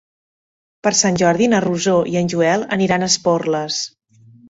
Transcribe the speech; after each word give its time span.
Per 0.87 0.91
Sant 0.99 1.19
Jordi 1.23 1.51
na 1.53 1.61
Rosó 1.67 1.95
i 2.15 2.19
en 2.25 2.35
Joel 2.35 2.67
aniran 2.79 3.07
a 3.11 3.15
Esporles. 3.15 3.83